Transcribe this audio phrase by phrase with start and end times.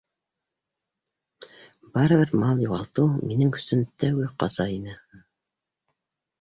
[1.97, 4.99] Барыбер мал юғалтыу минең өсөн тәүге ҡаза ине.